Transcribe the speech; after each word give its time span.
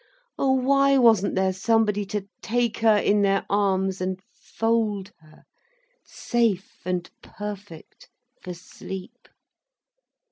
Oh, 0.39 0.53
why 0.53 0.97
wasn't 0.97 1.35
there 1.35 1.53
somebody 1.53 2.05
to 2.07 2.25
take 2.41 2.79
her 2.79 2.97
in 2.97 3.21
their 3.21 3.45
arms 3.51 4.01
and 4.01 4.19
fold 4.33 5.11
her 5.19 5.43
safe 6.03 6.81
and 6.85 7.07
perfect, 7.21 8.09
for 8.41 8.55
sleep. 8.55 9.27